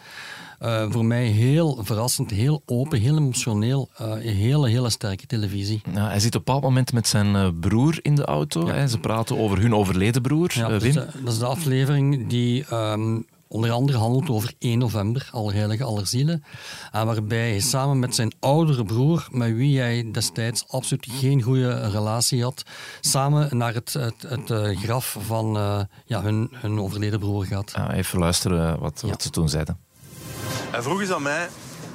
[0.59, 3.89] Eh, voor mij heel verrassend, heel open, heel emotioneel.
[3.97, 5.81] Eh, een hele, hele sterke televisie.
[5.93, 8.69] Ja, hij zit op een bepaald moment met zijn eh, broer in de auto.
[8.69, 8.89] Hè.
[8.89, 10.89] Ze praten over hun overleden broer, Ja, eh, dat, Wim.
[10.89, 15.85] is de, dat is de aflevering die ehm, onder andere handelt over 1 november, Allerheilige
[15.85, 16.45] Allerzielen.
[16.93, 21.91] En waarbij hij samen met zijn oudere broer, met wie hij destijds absoluut geen goede
[21.91, 22.63] relatie had,
[23.01, 27.73] samen naar het, het, het eh, graf van eh, ja, hun, hun overleden broer gaat.
[27.77, 29.17] Ja, even luisteren wat, wat Ja.
[29.23, 29.79] ze toen zeiden.
[30.71, 31.49] Hij vroeg eens aan mij...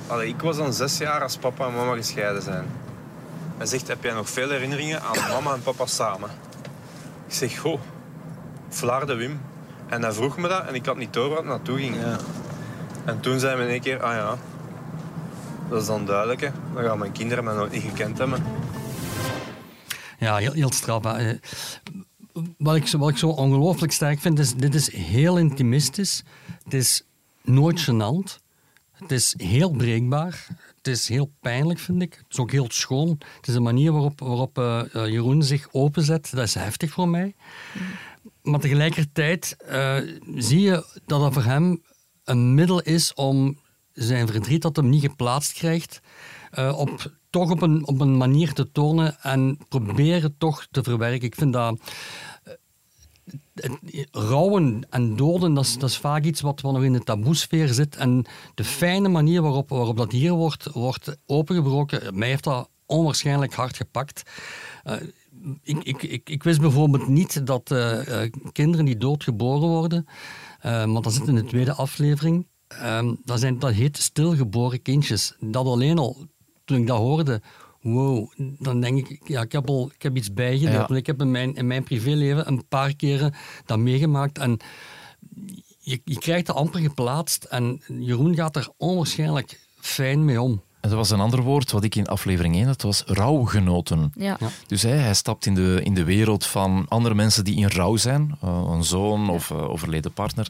[0.07, 2.65] Allee, ik was dan zes jaar als papa en mama gescheiden zijn.
[3.57, 6.29] Hij zegt, heb jij nog veel herinneringen aan mama en papa samen?
[7.27, 7.79] Ik zeg, goh,
[8.69, 9.41] Vlaarde Wim.
[9.91, 11.95] En hij vroeg me dat en ik had niet door waar het naartoe ging.
[13.05, 14.37] En toen zei hij in één keer, ah ja,
[15.69, 16.41] dat is dan duidelijk.
[16.41, 16.49] Hè.
[16.73, 18.43] Dan gaan mijn kinderen mij nooit niet gekend hebben.
[20.19, 21.03] Ja, heel, heel straf.
[21.03, 21.31] hè.
[21.31, 21.37] Eh,
[22.57, 26.23] Wat ik, zo- wat ik zo ongelooflijk sterk vind, is dit is heel intimistisch.
[26.63, 27.03] Het is
[27.41, 28.39] nooit gênant.
[28.91, 30.47] Het is heel breekbaar.
[30.77, 32.13] Het is heel pijnlijk, vind ik.
[32.13, 33.09] Het is ook heel schoon.
[33.37, 36.29] Het is de manier waarop, waarop eh, eh, Jeroen zich openzet.
[36.31, 37.35] Dat is heftig voor mij.
[38.43, 39.97] Maar tegelijkertijd eh,
[40.35, 41.81] zie je dat dat voor hem
[42.23, 43.59] een middel is om
[43.93, 45.99] zijn verdriet dat hem niet geplaatst krijgt,
[46.51, 51.27] eh, op, toch op een, op een manier te tonen en proberen toch te verwerken.
[51.27, 51.79] Ik vind dat
[53.53, 57.95] eh, rouwen en doden, dat is, dat vaak iets wat nog in de taboesfeer zit.
[57.95, 63.53] En de fijne manier waarop, waarop dat hier wordt, wordt opengebroken, mij heeft dat onwaarschijnlijk
[63.53, 64.23] hard gepakt.
[65.63, 70.05] Ik, ik, ik, ik wist bijvoorbeeld niet dat eh, eh, kinderen die doodgeboren worden,
[70.59, 75.35] eh, want dat zit in de tweede aflevering, ehm, dat, zijn, dat heet stilgeboren kindjes.
[75.39, 76.25] Dat alleen al,
[76.65, 77.41] toen ik dat hoorde,
[77.81, 80.73] wow, dan denk ik, ja, ik heb, al, ik heb iets bijgeleerd.
[80.73, 80.87] Ja.
[80.87, 83.33] Want ik heb in mijn, in mijn privéleven een paar keren
[83.65, 84.59] dat meegemaakt en
[85.79, 90.61] je, je krijgt dat amper geplaatst en Jeroen gaat er onwaarschijnlijk fijn mee om.
[90.81, 94.11] Dat was een ander woord wat ik in aflevering 1 had, was rouwgenoten.
[94.15, 94.37] Ja.
[94.67, 97.95] Dus hij, hij stapt in de, in de wereld van andere mensen die in rouw
[97.95, 100.47] zijn, eh, een zoon of eh, overleden partner.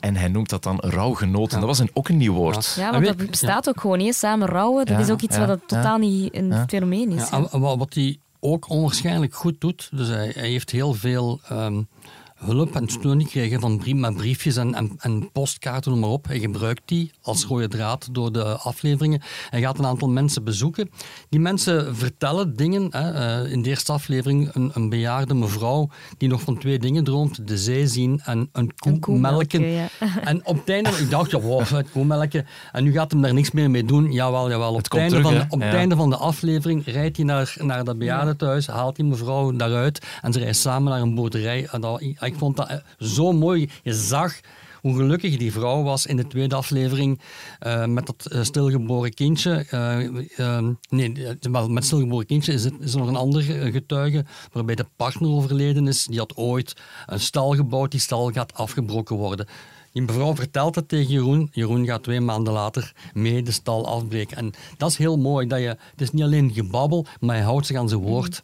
[0.00, 1.58] En hij noemt dat dan rouwgenoten.
[1.58, 2.74] Dat was een, ook een nieuw woord.
[2.76, 4.14] Ja, want weet- dat bestaat ook gewoon niet.
[4.14, 5.76] Samen rouwen, dat Ja, is ook iets ja, wat dat ja.
[5.76, 6.64] totaal niet een Ja.
[6.68, 7.28] fenomeen is.
[7.30, 7.58] Ja, ja.
[7.76, 11.82] wat hij ook onwaarschijnlijk goed doet, dus hij, hij heeft heel veel ehm,
[12.40, 16.26] hulp en steun gekregen van brie- met briefjes en, en, en postkaarten, noem maar op.
[16.26, 19.20] Hij gebruikt die als rode draad door de afleveringen.
[19.50, 20.90] Hij gaat een aantal mensen bezoeken.
[21.28, 22.86] Die mensen vertellen dingen.
[22.90, 23.10] Hè.
[23.44, 27.48] Eh, in de eerste aflevering een, een bejaarde mevrouw die nog van twee dingen droomt.
[27.48, 29.60] De zee zien en een koe, Een koe melken.
[29.60, 30.20] melken, ja.
[30.30, 32.46] En op het einde, ik dacht, ja, wow, het koemelken.
[32.72, 34.12] En nu gaat hem daar niks meer mee doen.
[34.12, 34.74] Jawel, jawel.
[34.74, 35.76] Op het, einde, terug, van, op het Ja.
[35.78, 40.32] einde van de aflevering rijdt hij naar, naar dat bejaardentehuis, haalt die mevrouw daaruit en
[40.32, 41.68] ze rijden samen naar een boerderij.
[41.70, 43.68] En dat, ik, vond dat eh, zo mooi.
[43.82, 44.40] Je zag
[44.80, 47.20] hoe gelukkig die vrouw was in de tweede aflevering
[47.58, 49.64] eh, met dat eh, stilgeboren kindje.
[49.70, 54.24] Eh, eh, nee, wel, met stilgeboren kindje is, het, is er nog een ander getuige
[54.52, 56.04] waarbij de partner overleden is.
[56.04, 57.90] Die had ooit een stal gebouwd.
[57.90, 59.46] Die stal gaat afgebroken worden.
[59.92, 61.48] Die mevrouw vertelt het tegen Jeroen.
[61.52, 64.36] Jeroen gaat twee maanden later mee de stal afbreken.
[64.36, 65.46] En dat is heel mooi.
[65.46, 68.42] Dat je, het is niet alleen gebabbel, maar hij houdt zich aan zijn woord.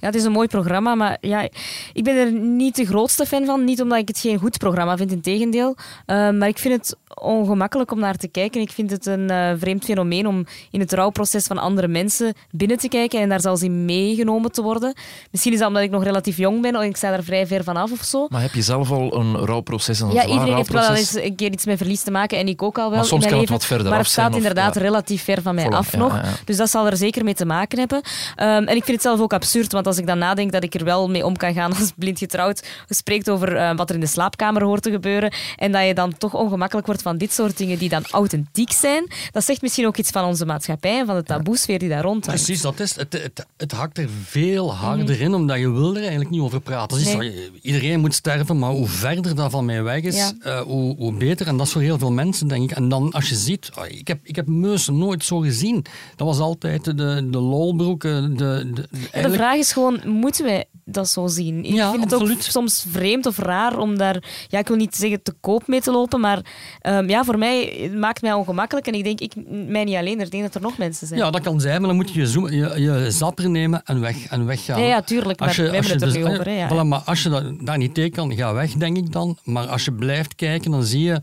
[0.00, 1.48] Ja, het is een mooi programma, maar ja,
[1.92, 3.64] ik ben er niet de grootste fan van.
[3.64, 5.76] Niet omdat ik het geen goed programma vind, in tegendeel.
[6.06, 8.60] Uh, maar ik vind het ongemakkelijk om naar te kijken.
[8.60, 12.78] Ik vind het een uh, vreemd fenomeen om in het rouwproces van andere mensen binnen
[12.78, 14.94] te kijken en daar zelfs in meegenomen te worden.
[15.30, 17.64] Misschien is dat omdat ik nog relatief jong ben en ik sta daar vrij ver
[17.64, 18.26] vanaf of zo.
[18.28, 21.52] Maar heb je zelf al een rouwproces, een Ja, iedereen heeft wel eens een keer
[21.52, 23.64] iets met verlies te maken en ik ook al wel Maar soms kan het wat
[23.64, 24.80] verder maar af het staat zijn of- inderdaad ja.
[24.80, 26.12] relatief ver van mij af nog.
[26.12, 26.30] ja, ja.
[26.44, 28.00] Dus dat zal er zeker mee te maken hebben.
[28.36, 30.74] Ehm, en ik vind het zelf ook absurd, want als ik dan nadenk dat ik
[30.74, 34.00] er wel mee om kan gaan als blind getrouwd spreekt over eh, wat er in
[34.00, 37.56] de slaapkamer hoort te gebeuren en dat je dan toch ongemakkelijk wordt van dit soort
[37.56, 41.16] dingen die dan authentiek zijn, dat zegt misschien ook iets van onze maatschappij en van
[41.16, 42.42] de taboesfeer die daar rond hangt.
[42.44, 43.12] Precies, dat is het.
[43.12, 47.02] Het, het, hakt er veel harder in, omdat je wil er eigenlijk niet over praten.
[47.02, 47.32] Nee.
[47.32, 50.32] zo, iedereen moet sterven, maar hoe verder dat van mij weg is, Ja.
[50.42, 51.46] eh, hoe, hoe beter.
[51.46, 52.76] En dat is voor heel veel mensen, denk ik.
[52.76, 55.84] En dan als je ziet, oh, ik, heb, ik heb Meus nooit zo gezien.
[56.16, 56.92] Dat was altijd de,
[57.30, 58.04] de lolbroek.
[58.04, 58.88] eh, De, de,
[59.22, 61.64] de, vraag is gewoon, moeten wij dat zo zien?
[61.64, 64.94] Ik Ja, vind het ook soms vreemd of raar om daar, ja, ik wil niet
[64.94, 66.40] zeggen te koop mee te lopen, maar
[66.80, 69.32] ehm, ja, voor mij het maakt mij ongemakkelijk en ik denk, ik,
[69.68, 71.20] mij niet alleen, ik denk dat er nog mensen zijn.
[71.20, 74.00] Ja, dat kan zijn, maar dan moet je je, zoom- je, je zapper nemen en,
[74.00, 74.80] weg, en weggaan.
[74.80, 76.68] Ja, ja, tuurlijk, maar we hebben het er dus- over, hè, ja.
[76.68, 79.38] Voilà, maar als je dat, daar niet tegen kan, ga weg, denk ik dan.
[79.44, 81.20] Maar als je blijft kijken, dan zie je...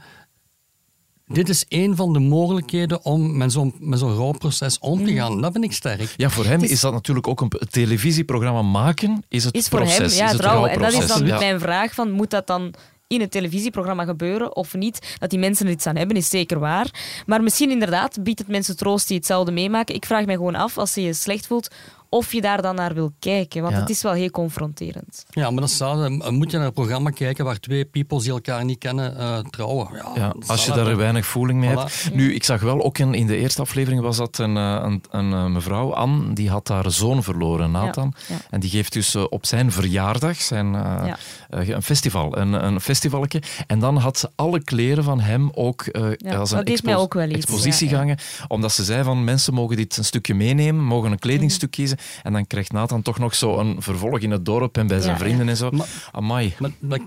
[1.28, 5.42] Dit is een van de mogelijkheden om met zo'n met zo'n rouwproces om te gaan.
[5.42, 6.14] Dat vind ik sterk.
[6.18, 9.80] Ja, voor hem is- is dat natuurlijk ook een televisieprogramma maken, is het is voor
[9.80, 9.98] proces.
[9.98, 10.70] hem, ja, is het trouwen.
[10.70, 11.38] En dat is dan Ja.
[11.40, 12.74] mijn vraag, van, moet dat dan
[13.08, 15.16] in het televisieprogramma gebeuren of niet.
[15.20, 17.22] Dat die mensen er iets aan hebben, is zeker waar.
[17.26, 19.96] Maar misschien inderdaad biedt het mensen troost die hetzelfde meemaken.
[19.96, 21.68] Ik vraag mij gewoon af, als je je slecht voelt,
[22.10, 23.62] of je daar dan naar wil kijken.
[23.62, 23.80] Want Ja.
[23.80, 25.26] het is wel heel confronterend.
[25.30, 28.32] Ja, maar dat staat, eh, moet je naar een programma kijken waar twee peoples die
[28.32, 29.88] elkaar niet kennen eh, trouwen.
[30.16, 31.74] Ja, als je daar weinig voeling mee Voilà.
[31.74, 32.10] hebt.
[32.14, 35.04] Nu, ik zag wel ook in, in de eerste aflevering was dat een, eh, een,
[35.10, 38.14] een, eh, mevrouw, Anne, die had haar zoon verloren, Nathan.
[38.28, 38.42] Ja, ja.
[38.50, 41.18] En die geeft dus op zijn verjaardag zijn, Ja.
[41.50, 43.42] een festival, een, een festivaletje.
[43.68, 46.96] En dan had ze alle kleren van hem ook eh, als een dat deed mij
[46.96, 47.98] ook wel iets, expositie ja, ja.
[47.98, 48.18] gangen.
[48.48, 51.97] Omdat ze zei van, mensen mogen dit een stukje meenemen, mogen een kledingstuk kiezen.
[52.24, 55.14] En dan krijgt Nathan toch nog zo een vervolg in het dorp en bij zijn
[55.14, 55.72] Ja, vrienden en zo.
[55.72, 56.56] Maar- Amai.
[56.60, 57.00] Maar, maar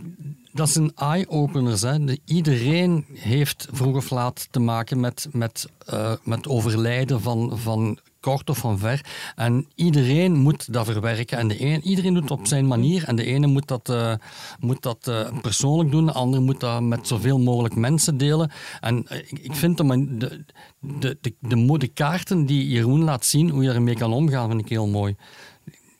[0.53, 1.85] dat zijn eye-openers.
[2.25, 8.51] Iedereen heeft vroeg of laat te maken met, met, eh, met overlijden van, van kort
[8.51, 9.05] of van ver.
[9.35, 11.39] En iedereen moet dat verwerken.
[11.39, 13.05] En de een, iedereen doet het op zijn manier.
[13.05, 14.15] En de ene moet dat, eh,
[14.61, 18.51] moet dat eh, persoonlijk doen, de ander moet dat met zoveel mogelijk mensen delen.
[18.81, 20.45] En eh, ik, vind de, de,
[20.81, 24.69] de, de, de, kaarten die Jeroen laat zien, hoe je ermee kan omgaan, vind ik
[24.69, 25.17] heel mooi.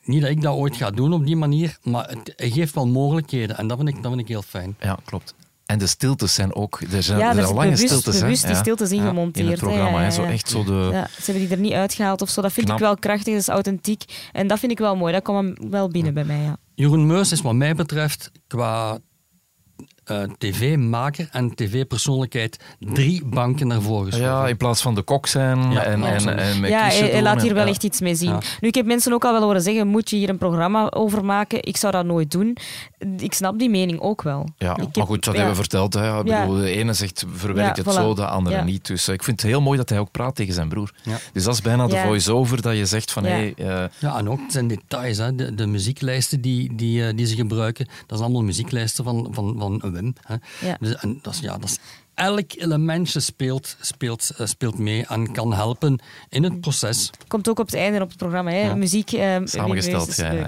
[0.03, 3.57] Niet dat ik dat ooit ga doen op die manier, maar het, geeft wel mogelijkheden.
[3.57, 4.75] En dat vind ik, dat vind ik heel fijn.
[4.79, 5.35] Ja, klopt.
[5.71, 6.81] En de stiltes zijn ook...
[6.91, 8.15] Er zijn, Ja, er zijn is lange bewust- stiltes.
[8.15, 8.21] hè.
[8.21, 9.89] bewust die stiltes ingemonteerd, In het programma.
[9.89, 10.03] Ja, hè.
[10.03, 10.89] ja, Zo echt zo de...
[10.91, 12.41] Ja, ze hebben die er niet uitgehaald of zo.
[12.41, 12.77] Dat vind Knap.
[12.79, 14.03] ik wel krachtig, dat is authentiek.
[14.31, 15.13] En dat vind ik wel mooi.
[15.13, 16.57] Dat kwam wel binnen bij mij, ja.
[16.75, 18.97] Jeroen Meus is wat mij betreft qua
[20.11, 24.27] eh, tv-maker en tv-persoonlijkheid drie banken naar voren geschoven.
[24.31, 27.41] Ja, in plaats van de kok zijn Ja, en, en, en met Ja, hij, laat
[27.41, 28.29] hier wel echt iets mee zien.
[28.29, 28.39] Ja.
[28.59, 31.25] Nu, ik heb mensen ook al wel horen zeggen, moet je hier een programma over
[31.25, 31.63] maken?
[31.63, 32.57] Ik zou dat nooit doen.
[33.17, 34.45] Ik snap die mening ook wel.
[34.57, 35.39] Ja, Ik maar heb- goed, dat ja.
[35.39, 35.93] hebben we verteld.
[35.93, 36.19] Hè.
[36.19, 36.41] Ik Ja.
[36.41, 37.97] bedoel, de ene zegt verwerk Ja, het voilà.
[37.99, 38.63] zo, de andere Ja.
[38.63, 38.87] niet.
[38.87, 40.91] Dus eh, ik vind het heel mooi dat hij ook praat tegen zijn broer.
[41.03, 41.17] Ja.
[41.33, 43.23] Dus dat is bijna de voice-over dat je zegt van...
[43.23, 43.29] Ja.
[43.29, 45.17] Hey, eh, Ja, en ook het zijn details.
[45.17, 45.35] Hè.
[45.35, 49.55] De, de muzieklijsten die, die, eh, die ze gebruiken, dat zijn allemaal muzieklijsten van, van,
[49.57, 49.81] van
[50.21, 50.35] Hè.
[50.67, 50.77] Ja.
[50.79, 51.77] Dus, en dat is, ja, dat is,
[52.13, 57.09] elk elementje speelt, speelt, eh, speelt mee en kan helpen in het proces.
[57.27, 58.51] Komt ook op het einde op het programma.
[58.51, 58.61] Hè?
[58.61, 58.75] Ja.
[58.75, 60.47] Muziek, eh, Samengesteld, is ja,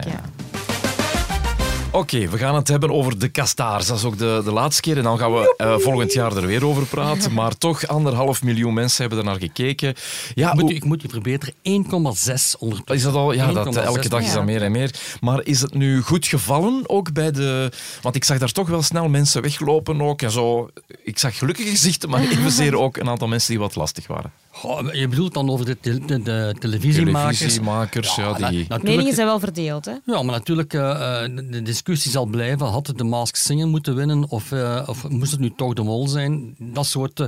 [1.94, 3.88] Oké, we gaan het hebben over de kastaars.
[3.88, 4.98] Dat is ook de, de laatste keer.
[4.98, 7.34] En dan gaan we eh, volgend jaar er weer over praten.
[7.34, 9.94] Maar toch, anderhalf miljoen mensen hebben er naar gekeken.
[10.34, 12.86] Ja, Ik moet, hoe- u- ik moet u verbeteren, 1,6 ondertussen.
[12.96, 13.34] Is dat al?
[13.34, 14.92] Ja, dat, 1,6 elke dag is dat meer en meer.
[15.22, 17.72] Maar is het nu goed gevallen ook bij de...
[18.02, 20.22] Want ik zag daar toch wel snel mensen weglopen ook.
[20.22, 20.70] En zo.
[21.04, 24.32] Ik zag gelukkige gezichten, maar evenzeer ook een aantal mensen die wat lastig waren.
[24.56, 27.38] Goh, je bedoelt dan over de, te- de, de televisiemakers?
[27.38, 28.42] Televisiemakers, ja, die...
[28.44, 29.86] natuurlijk- Meningen zijn wel verdeeld.
[29.86, 29.92] Hè?
[30.06, 32.68] Ja, maar natuurlijk, eh, eh, de- de discussie zal blijven.
[32.68, 35.84] Had het de Mask Singer moeten winnen of, eh, of moest het nu toch de
[35.84, 36.56] Mol zijn?
[36.60, 37.20] Dat soort...
[37.20, 37.28] eh,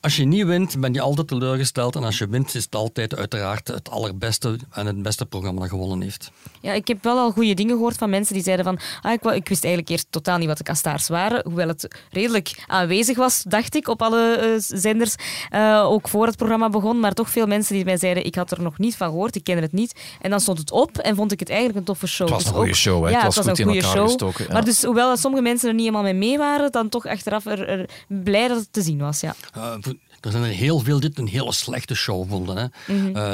[0.00, 1.96] als je niet wint, ben je altijd teleurgesteld.
[1.96, 5.68] En als je wint, is het altijd uiteraard het allerbeste en het beste programma dat
[5.68, 6.30] gewonnen heeft.
[6.60, 9.48] Ja, ik heb wel al goede dingen gehoord van mensen die zeiden van ah, ik,
[9.48, 13.74] wist eigenlijk eerst totaal niet wat de kastaars waren, hoewel het redelijk aanwezig was, dacht
[13.74, 15.14] ik, op alle eh, zenders,
[15.50, 18.50] eh, ook voor het programma begon, maar toch veel mensen die mij zeiden ik had
[18.50, 20.00] er nog niet van gehoord, ik ken het niet.
[20.20, 22.26] En dan stond het op en vond ik het eigenlijk een toffe show.
[22.26, 23.10] Het was Dus een goede ook- show, hè.
[23.10, 24.06] Ja, Het was goed een in goede elkaar show.
[24.06, 24.52] gestoken, ja.
[24.52, 27.68] Maar dus, hoewel sommige mensen er niet helemaal mee mee waren, dan toch achteraf er,
[27.68, 29.20] er blij dat het te zien was.
[29.20, 29.34] Ja.
[29.54, 29.74] Eh,
[30.20, 32.56] er zijn er heel veel die het een hele slechte show vonden.
[32.56, 32.66] Hè.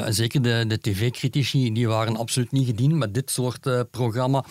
[0.04, 4.44] En zeker de, de tv-critici die waren absoluut niet gediend met dit soort eh, programma.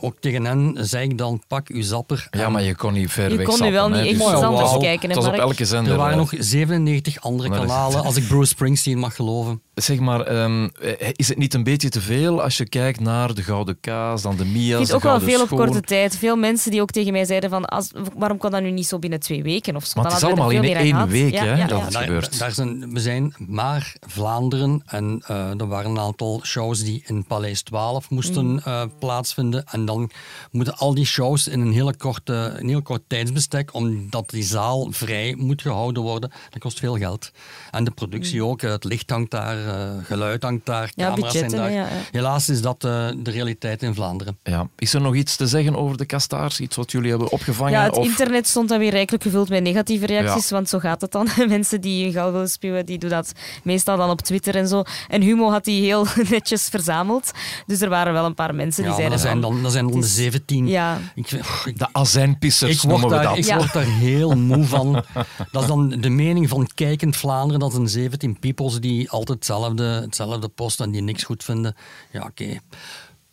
[0.00, 2.28] Ook tegen hen zei ik dan, pak uw zapper.
[2.30, 4.32] Ja, maar je kon niet ver Je weg kon nu zappen, wel niet echt Dus-
[4.32, 5.92] iets anders Het kijken, Het was op elke zender.
[5.92, 9.60] er waren nog 97 andere kanalen, als ik Bruce Springsteen mag geloven.
[9.74, 13.34] Zeg maar, ehm, eh, is het niet een beetje te veel als je kijkt naar
[13.34, 16.16] de Gouden Kaas, dan de Mia's, vind de ook wel veel op korte tijd.
[16.18, 18.98] Veel mensen die ook tegen mij zeiden van als, waarom kan dat nu niet zo
[18.98, 19.92] binnen twee weken of zo?
[20.00, 21.84] Maar het is allemaal in één week, Ja, hè, ja, dat ja.
[21.84, 22.38] het daar, gebeurt.
[22.38, 27.24] daar zijn, we zijn maar Vlaanderen en eh, er waren een aantal shows die in
[27.26, 28.58] Paleis 12 moesten Mm.
[28.64, 29.64] eh, plaatsvinden.
[29.70, 30.10] En dan
[30.50, 34.88] moeten al die shows in een, hele korte, een heel kort tijdsbestek, omdat die zaal
[34.90, 36.30] vrij moet gehouden worden.
[36.50, 37.30] Dat kost veel geld.
[37.70, 40.92] En de productie ook, eh, het licht hangt daar, eh, geluid hangt daar.
[40.94, 41.72] Ja, camera's zijn daar.
[41.72, 41.88] ja, ja.
[42.10, 44.38] Helaas is dat eh, de realiteit in Vlaanderen.
[44.42, 44.68] Ja.
[44.76, 46.60] Is er nog iets te zeggen over de kastaars?
[46.60, 47.72] Iets wat jullie hebben opgevangen?
[47.72, 48.06] Ja, het of...
[48.06, 51.28] internet stond dan weer rijkelijk gevuld met negatieve reacties, want zo gaat het dan.
[51.48, 54.82] Mensen die hun geld willen spuwen, die doen dat meestal dan op Twitter en zo.
[55.08, 57.30] En Humo had die heel netjes verzameld.
[57.66, 59.72] Dus er waren wel een paar mensen Ja, die maar dat zeiden zijn dan, dat
[59.76, 60.66] zijn dan de het is- 17.
[60.68, 61.30] Ja, Ik,
[61.64, 63.36] ik, De azijnpissers Ik word, noemen we daar, dat.
[63.38, 63.56] ik Ja.
[63.56, 64.92] word daar heel moe van.
[65.52, 67.60] Dat is dan de mening van kijkend Vlaanderen.
[67.60, 71.74] Dat zijn 17 peoples die altijd hetzelfde, hetzelfde posten en die niks goed vinden.
[72.12, 72.58] Ja, oké.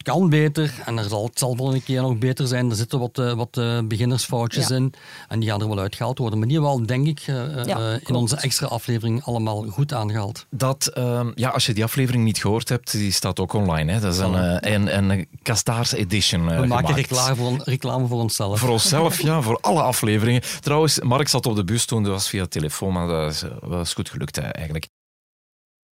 [0.04, 2.70] Kan beter en er zal, het zal volgende keer nog beter zijn.
[2.70, 4.76] Er zitten wat, eh, wat eh, beginnersfoutjes Ja.
[4.76, 4.94] in
[5.28, 6.40] en die gaan er wel uitgehaald worden.
[6.40, 9.64] Maar die hebben we al, denk ik, eh, eh, Ja, in onze extra aflevering allemaal
[9.64, 10.46] goed aangehaald.
[10.50, 13.92] Dat, ehm, ja, als je die aflevering niet gehoord hebt, die staat ook online.
[13.92, 14.00] Hè.
[14.00, 16.96] Dat is een, een, een Kastaars edition We maken gemaakt.
[16.96, 18.60] reclame voor, reclame voor onszelf.
[18.60, 20.42] Voor onszelf, ja, voor alle afleveringen.
[20.60, 23.86] Trouwens, Mark zat op de bus toen, dat was via telefoon, maar dat is, dat
[23.86, 24.88] is goed gelukt hè, eigenlijk.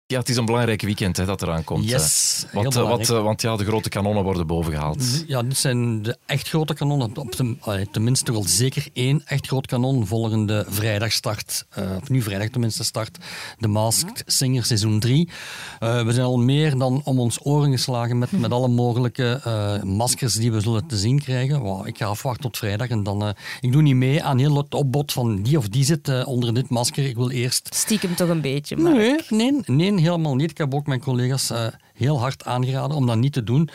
[0.09, 1.89] Ja, het is een belangrijk weekend hè, dat eraan komt.
[1.89, 3.09] Yes, heel Wat, eh, wat, belangrijk.
[3.09, 5.03] eh, want ja, de grote kanonnen worden bovengehaald.
[5.27, 7.17] Ja, dit zijn de echt grote kanonnen.
[7.17, 11.65] Op de, tenminste toch wel zeker één echt groot kanon volgende vrijdag start.
[11.69, 13.17] eh, of nu vrijdag tenminste start.
[13.59, 15.29] De Masked Singer seizoen 3.
[15.79, 20.33] we zijn al meer dan om ons oren geslagen met, met alle mogelijke eh, maskers
[20.33, 21.61] die we zullen te zien krijgen.
[21.61, 23.21] Wauw, ik ga afwachten tot vrijdag en dan...
[23.23, 23.29] eh,
[23.61, 26.53] ik doe niet mee aan heel het opbod van die of die zit eh, onder
[26.53, 27.05] dit masker.
[27.05, 27.75] Ik wil eerst...
[27.75, 28.77] Stiekem toch een beetje.
[28.77, 30.51] Maar Nee, nee, nee, helemaal niet.
[30.51, 33.69] Ik heb ook mijn collega's eh, heel hard aangeraden om dat niet te doen.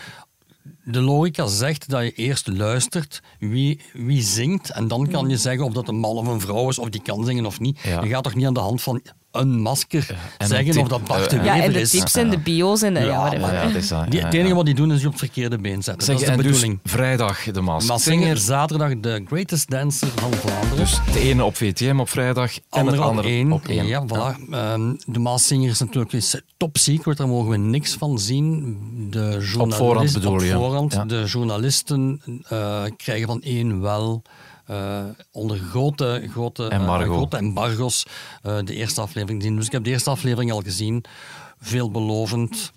[0.84, 5.64] De logica zegt dat je eerst luistert wie, wie zingt en dan kan je zeggen
[5.64, 7.80] of dat een man of een vrouw is of die kan zingen of niet.
[7.80, 8.02] Ja.
[8.02, 11.36] Je gaat toch niet aan de hand van een masker zeggen of dat Bart de
[11.36, 11.90] eh, ja, en de is.
[11.90, 13.52] tips en de bio's en de, ja, Ja, whatever.
[13.52, 14.54] Ja, is dat, Die, ja, het enige ja.
[14.54, 16.04] wat die doen is je op het verkeerde been zetten.
[16.04, 16.80] Zeg, dat is de en dus bedoeling.
[16.84, 18.20] vrijdag de Masked Maar Singer.
[18.22, 20.76] Singer, zaterdag de Greatest Dancer van Vlaanderen.
[20.76, 23.52] Dus de ene op VTM op vrijdag en andere het op andere één.
[23.52, 23.86] op één.
[23.86, 24.50] Ja, voilà.
[24.50, 28.76] Ehm, de Maasinger is natuurlijk is top secret, daar mogen we niks van zien.
[29.10, 30.54] De journalist- voorhand bedoel je?
[30.56, 30.92] Op voorhand.
[30.92, 31.04] Ja.
[31.04, 34.22] De journalisten eh, krijgen van één wel...
[34.66, 37.12] eh, onder grote, grote, eh, Embargo.
[37.16, 38.06] grote embargo's
[38.42, 39.56] eh, de eerste aflevering zien.
[39.56, 41.04] Dus ik heb de eerste aflevering al gezien.
[41.58, 42.72] Veelbelovend.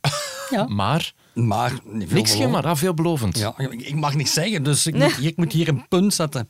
[0.68, 3.38] Maar, Maar niet niks geen maar, ah, veelbelovend.
[3.38, 6.14] Ja, ik ik mag niet zeggen, dus ik, moet, hier- ik moet hier een punt
[6.14, 6.48] zetten.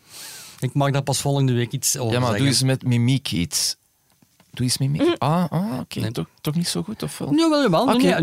[0.61, 2.39] Ik mag daar pas volgende week iets over Ja, maar zeggen.
[2.39, 3.77] doe eens met mimiek iets.
[4.57, 5.01] Doe eens mimiek.
[5.01, 5.15] Mhm.
[5.19, 6.01] Ah, ah oké.
[6.01, 6.11] Nee.
[6.11, 7.35] Toch, toch niet zo goed, of wel?
[7.35, 7.87] Ja, wel.
[7.87, 8.19] Nee, nee, ja.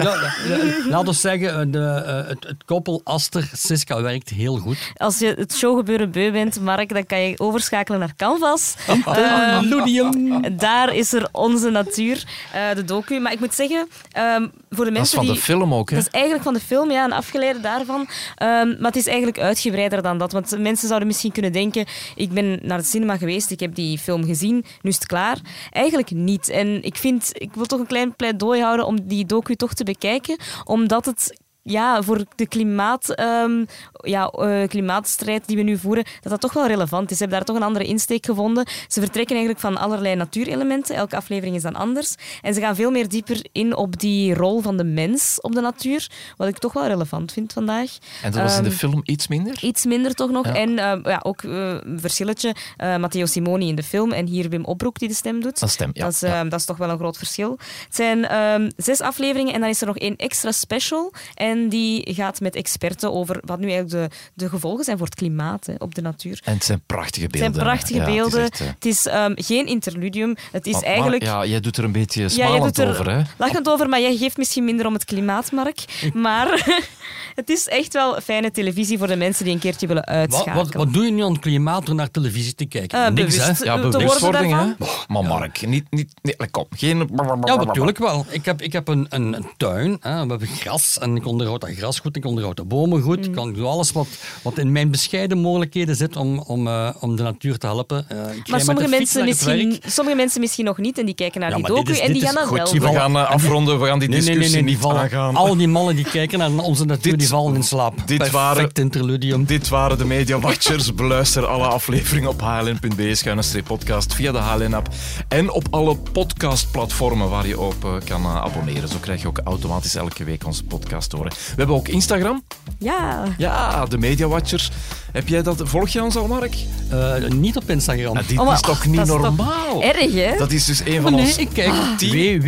[0.90, 4.78] Laten we zeggen, eh, de, eh, het, het koppel Aster-Siska werkt heel goed.
[4.98, 8.76] Als je het showgebeuren beu bent, Mark, dan kan je overschakelen naar Canvas.
[9.72, 10.42] Ludium.
[10.58, 13.20] daar is er onze natuur, eh, de docu.
[13.20, 15.34] Maar ik moet zeggen, ehm, voor de Dat is mensen van die...
[15.34, 15.96] de film ook, hè?
[15.96, 18.08] Dat is eigenlijk van de film, ja, een afgeleide daarvan.
[18.36, 20.32] Ehm, maar het is eigenlijk uitgebreider dan dat.
[20.32, 23.98] Want mensen zouden misschien kunnen denken, ik ben naar het cinema geweest, ik heb die
[23.98, 25.38] film gezien, nu is het klaar.
[25.72, 26.22] Eigenlijk niet.
[26.50, 29.84] En ik vind, ik wil toch een klein pleidooi houden om die docu toch te
[29.84, 33.66] bekijken, omdat het ja, voor de klimaat, ehm,
[34.02, 37.18] ja, eh, klimaatstrijd die we nu voeren, dat dat toch wel relevant is.
[37.18, 38.66] Ze hebben daar toch een andere insteek gevonden.
[38.88, 40.96] Ze vertrekken eigenlijk van allerlei natuurelementen.
[40.96, 42.16] Elke aflevering is dan anders.
[42.42, 45.62] En ze gaan veel meer dieper in op die rol van de mens op de
[45.62, 47.98] natuur, wat ik toch wel relevant vind vandaag.
[48.24, 49.58] En dat was in de Ehm, film iets minder?
[49.64, 50.46] Iets minder toch nog.
[50.46, 50.56] Ja.
[50.56, 51.52] En eh, ja, ook eh,
[51.84, 52.56] een verschilletje.
[52.78, 55.62] eh Matteo Simoni in de film en hier Wim Opbroek die de stem doet.
[55.62, 56.04] Een stem, ja.
[56.04, 56.44] Dat is, ja.
[56.44, 57.52] dat is toch wel een groot verschil.
[57.86, 61.14] Het zijn ehm, zes afleveringen en dan is er nog één extra special.
[61.34, 65.16] En die gaat met experten over wat nu eigenlijk de, de gevolgen zijn voor het
[65.16, 66.42] klimaat hè, op de natuur.
[66.44, 67.54] En het zijn prachtige Het beelden.
[67.54, 68.42] zijn prachtige Ja, het is beelden.
[68.44, 70.36] echt, eh, Het is ehm, geen interludium.
[70.52, 71.24] Het is maar- eigenlijk...
[71.24, 73.22] maar ja, jij doet er een beetje smalend er over, hè?
[73.38, 75.80] lachend over, maar jij geeft misschien minder om het klimaat, Mark.
[76.14, 76.66] Maar
[77.36, 80.56] het is echt wel fijne televisie voor de mensen die een keertje willen Wat, uitschakelen.
[80.56, 83.06] wat, wat doe je nu aan het klimaat door naar televisie te kijken?
[83.06, 83.60] Eh, Niks, bewust.
[83.60, 83.66] hè?
[83.66, 84.86] Ja, worden bewustwording, hè?
[85.08, 85.86] Maar Mark, niet...
[85.90, 87.10] niet nee, kom, geen...
[87.44, 88.26] Ja, natuurlijk wel.
[88.30, 90.24] Ik heb, ik heb een, een, een tuin, hè.
[90.24, 93.18] we hebben gras en ik onderhoud dat gras goed, ik onderhoud de bomen goed.
[93.18, 93.24] Mm.
[93.24, 94.08] Ik kan doe alles wat,
[94.42, 98.06] wat in mijn bescheiden mogelijkheden zit om, om, eh, om de natuur te helpen.
[98.10, 98.18] Eh,
[98.50, 101.66] Maar sommige mensen, misschien, sommige mensen misschien nog niet en die kijken naar Ja, die
[101.66, 102.58] docu is- en die gaan dan goed.
[102.58, 102.72] wel.
[102.72, 104.98] Die We gaan eh, afronden, we gaan die Nee, nee, discussie nee, nee, die niet
[104.98, 105.36] aangaan.
[105.36, 107.98] al die mannen die kijken naar onze natuur, Dit- die vallen in slaap.
[107.98, 109.46] dit Perfect waren- interludium.
[109.46, 110.94] Dit waren de Media Watchers.
[111.04, 114.88] Beluister alle afleveringen op hln.be, schuine podcast, via de HLN-app
[115.28, 118.90] en op alle podcastplatformen waar je op kan abonneren.
[118.90, 121.32] Zo krijg je ook automatisch elke week onze podcast horen.
[121.34, 122.44] We hebben ook Instagram.
[122.80, 123.24] Ja.
[123.38, 124.72] Ja, de Media Watchers.
[125.14, 125.62] Heb jij dat?
[125.64, 126.56] Volg je ons al, Mark?
[126.90, 128.14] Eh, niet op Instagram.
[128.14, 129.82] Nou, dit Oh, maar- is toch niet dat is toch normaal?
[129.82, 130.38] Erg, hè?
[130.38, 132.42] Dat is dus een van nee, ons ik kijk tien-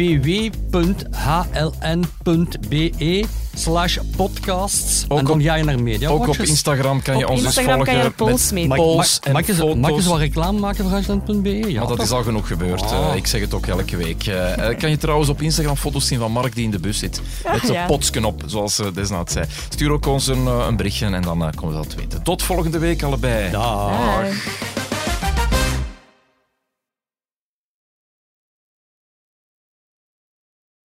[1.94, 3.26] www.hln.be
[3.58, 5.06] slash podcasts.
[5.08, 6.36] Ook en dan op- ga je naar Media Ook op.
[6.38, 9.32] Instagram kan je Op ons dus Instagram volgen kan je met polls mee polls en
[9.32, 9.76] mag, eens- foto's.
[9.76, 11.50] mag ik eens wat reclame maken voor HLN.be?
[11.50, 12.06] Ja, Maar dat toch?
[12.06, 12.82] is al genoeg gebeurd.
[12.82, 13.08] Oh.
[13.10, 14.28] Eh, ik zeg het ook elke week.
[14.28, 16.98] Eh, eh, kan je trouwens op Instagram foto's zien van Mark die in de bus
[17.00, 17.22] zit.
[17.52, 17.86] Met de Ja.
[17.86, 19.46] potsken op, zoals uh, Desnaat zei.
[19.70, 22.24] Stuur ook ons een, een berichtje en dan komen we dat weten.
[22.24, 23.50] Tot volgende week allebei.
[23.52, 24.75] Dag.